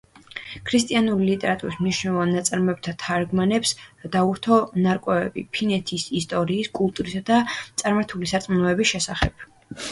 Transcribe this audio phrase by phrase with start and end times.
[0.67, 3.75] ქრისტიანული ლიტერატურის მნიშვნელოვან ნაწარმოებათა თარგმანებს
[4.17, 9.51] დაურთო ნარკვევები, ფინეთის ისტორიის, კულტურისა და წარმართული სარწმუნოების შესახებ.